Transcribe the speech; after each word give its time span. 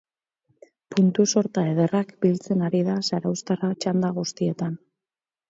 Puntu 0.93 1.25
sorta 1.33 1.65
ederrak 1.73 2.15
biltzen 2.25 2.65
ari 2.69 2.81
da 2.89 2.97
zarauztarra 3.11 3.71
txanda 3.85 4.13
guztietan. 4.19 4.75